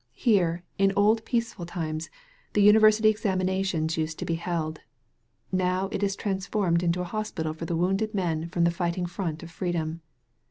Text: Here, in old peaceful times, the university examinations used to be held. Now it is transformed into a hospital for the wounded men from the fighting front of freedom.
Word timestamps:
Here, 0.17 0.63
in 0.79 0.91
old 0.95 1.23
peaceful 1.25 1.67
times, 1.67 2.09
the 2.53 2.61
university 2.63 3.07
examinations 3.07 3.97
used 3.97 4.17
to 4.17 4.25
be 4.25 4.33
held. 4.33 4.79
Now 5.51 5.89
it 5.91 6.01
is 6.01 6.15
transformed 6.15 6.81
into 6.81 7.01
a 7.01 7.11
hospital 7.13 7.53
for 7.53 7.65
the 7.65 7.77
wounded 7.77 8.15
men 8.15 8.49
from 8.49 8.63
the 8.63 8.71
fighting 8.71 9.05
front 9.05 9.43
of 9.43 9.51
freedom. 9.51 10.01